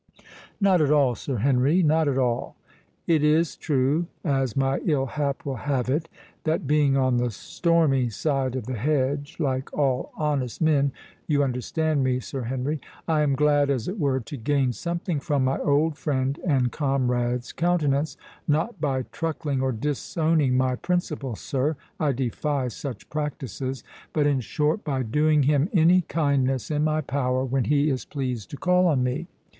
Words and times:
"Not 0.59 0.81
at 0.81 0.89
all, 0.89 1.13
Sir 1.13 1.37
Henry, 1.37 1.83
not 1.83 2.07
at 2.07 2.17
all.—It 2.17 3.23
is 3.23 3.55
true, 3.55 4.07
as 4.23 4.55
my 4.57 4.79
ill 4.83 5.05
hap 5.05 5.45
will 5.45 5.57
have 5.67 5.91
it, 5.91 6.09
that 6.43 6.65
being 6.65 6.97
on 6.97 7.17
the 7.17 7.29
stormy 7.29 8.09
side 8.09 8.55
of 8.55 8.65
the 8.65 8.73
hedge—like 8.73 9.71
all 9.77 10.11
honest 10.17 10.59
men—you 10.59 11.43
understand 11.43 12.03
me, 12.03 12.19
Sir 12.19 12.41
Henry—I 12.45 13.21
am 13.21 13.35
glad, 13.35 13.69
as 13.69 13.87
it 13.87 13.99
were, 13.99 14.19
to 14.21 14.37
gain 14.37 14.73
something 14.73 15.19
from 15.19 15.43
my 15.43 15.59
old 15.59 15.99
friend 15.99 16.39
and 16.47 16.71
comrade's 16.71 17.51
countenance—not 17.53 18.81
by 18.81 19.03
truckling 19.11 19.61
or 19.61 19.71
disowning 19.71 20.57
my 20.57 20.77
principles, 20.77 21.41
sir—I 21.41 22.11
defy 22.13 22.69
such 22.69 23.07
practises;—but, 23.11 24.25
in 24.25 24.39
short, 24.39 24.83
by 24.83 25.03
doing 25.03 25.43
him 25.43 25.69
any 25.71 26.01
kindness 26.01 26.71
in 26.71 26.83
my 26.83 27.01
power 27.01 27.45
when 27.45 27.65
he 27.65 27.91
is 27.91 28.03
pleased 28.05 28.49
to 28.49 28.57
call 28.57 28.87
on 28.87 29.03
me. 29.03 29.27